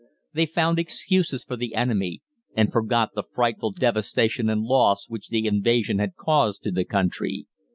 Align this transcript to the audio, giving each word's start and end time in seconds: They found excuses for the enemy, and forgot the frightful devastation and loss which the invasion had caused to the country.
They 0.33 0.47
found 0.47 0.79
excuses 0.79 1.43
for 1.43 1.55
the 1.55 1.75
enemy, 1.75 2.23
and 2.57 2.71
forgot 2.71 3.11
the 3.13 3.21
frightful 3.21 3.69
devastation 3.71 4.49
and 4.49 4.63
loss 4.63 5.07
which 5.07 5.27
the 5.27 5.45
invasion 5.45 5.99
had 5.99 6.15
caused 6.15 6.63
to 6.63 6.71
the 6.71 6.85
country. 6.85 7.45